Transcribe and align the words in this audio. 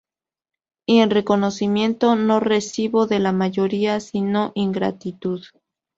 Y 0.87 0.97
en 0.97 1.11
reconocimiento 1.11 2.15
no 2.15 2.39
recibo 2.39 3.05
de 3.05 3.19
la 3.19 3.31
mayoría 3.33 3.99
sino 3.99 4.51
ingratitud". 4.55 5.43